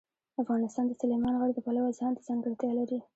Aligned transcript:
افغانستان 0.41 0.85
د 0.87 0.93
سلیمان 1.01 1.33
غر 1.39 1.49
د 1.55 1.59
پلوه 1.65 1.89
ځانته 1.99 2.21
ځانګړتیا 2.27 2.71
لري. 2.79 2.99